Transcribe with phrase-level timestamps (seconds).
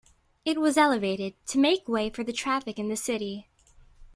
[0.45, 3.47] It was elevated, to make way for the traffic in the city.